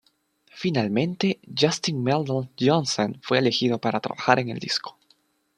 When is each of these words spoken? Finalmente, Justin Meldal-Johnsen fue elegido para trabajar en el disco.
Finalmente, 0.55 1.39
Justin 1.55 2.03
Meldal-Johnsen 2.03 3.19
fue 3.21 3.37
elegido 3.37 3.77
para 3.77 3.99
trabajar 3.99 4.39
en 4.39 4.49
el 4.49 4.57
disco. 4.57 4.97